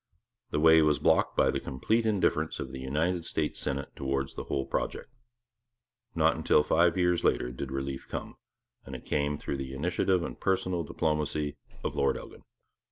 [0.49, 4.45] The way was blocked by the complete indifference of the United States Senate towards the
[4.45, 5.11] whole project.
[6.15, 8.37] Not until five years later did relief come;
[8.83, 12.41] and it came through the initiative and personal diplomacy of Lord Elgin.